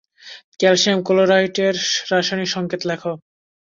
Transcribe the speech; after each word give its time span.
Calcium 0.59 0.99
ক্লোরাইডের 1.07 1.75
রাসায়নিক 2.11 2.49
সংকেত 2.49 2.81
লেখ। 2.89 3.01